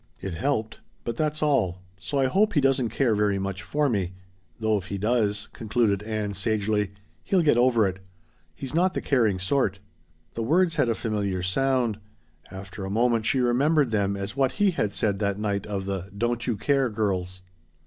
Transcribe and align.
It 0.19 0.33
helped. 0.33 0.79
But 1.03 1.15
that's 1.15 1.43
all 1.43 1.83
so 1.99 2.17
I 2.17 2.25
hope 2.25 2.53
he 2.53 2.59
doesn't 2.59 2.89
care 2.89 3.13
very 3.13 3.37
much 3.37 3.61
for 3.61 3.87
me. 3.87 4.13
Though 4.59 4.79
if 4.79 4.87
he 4.87 4.97
does," 4.97 5.47
concluded 5.53 6.01
Ann 6.01 6.33
sagely, 6.33 6.93
"he'll 7.23 7.43
get 7.43 7.55
over 7.55 7.87
it. 7.87 7.99
He's 8.55 8.73
not 8.73 8.95
the 8.95 8.99
caring 9.01 9.37
sort." 9.37 9.77
The 10.33 10.41
words 10.41 10.77
had 10.77 10.89
a 10.89 10.95
familiar 10.95 11.43
sound; 11.43 11.99
after 12.49 12.83
a 12.83 12.89
moment 12.89 13.27
she 13.27 13.41
remembered 13.41 13.91
them 13.91 14.17
as 14.17 14.35
what 14.35 14.53
he 14.53 14.71
had 14.71 14.91
said 14.91 15.19
that 15.19 15.37
night 15.37 15.67
of 15.67 15.85
the 15.85 16.09
"Don't 16.17 16.47
You 16.47 16.57
Care" 16.57 16.89
girls. 16.89 17.43